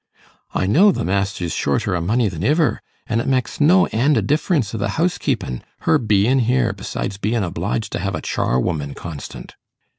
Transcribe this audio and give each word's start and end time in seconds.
'I 0.55 0.65
know 0.65 0.91
the 0.91 1.05
master's 1.05 1.53
shorter 1.53 1.95
o' 1.95 2.01
money 2.01 2.27
than 2.27 2.43
iver, 2.43 2.81
an' 3.05 3.19
it 3.19 3.27
meks 3.27 3.61
no 3.61 3.85
end 3.91 4.17
o' 4.17 4.21
difference 4.21 4.73
i' 4.73 4.79
th' 4.79 4.89
housekeepin' 4.89 5.61
her 5.81 5.99
bein' 5.99 6.39
here, 6.39 6.73
besides 6.73 7.17
bein' 7.19 7.43
obliged 7.43 7.91
to 7.91 7.99
have 7.99 8.15
a 8.15 8.21
charwoman 8.23 8.95
constant. 8.95 9.53